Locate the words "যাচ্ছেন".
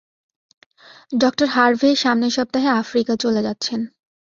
3.43-3.79